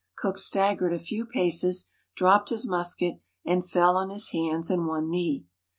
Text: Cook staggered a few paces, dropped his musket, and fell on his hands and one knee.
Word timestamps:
Cook 0.17 0.39
staggered 0.39 0.93
a 0.93 0.97
few 0.97 1.27
paces, 1.27 1.85
dropped 2.15 2.49
his 2.49 2.65
musket, 2.65 3.19
and 3.45 3.63
fell 3.69 3.95
on 3.97 4.09
his 4.09 4.31
hands 4.31 4.71
and 4.71 4.87
one 4.87 5.11
knee. 5.11 5.45